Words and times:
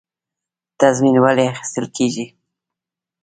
تضمین 0.79 1.15
ولې 1.23 1.43
اخیستل 1.53 1.85
کیږي؟ 1.95 2.25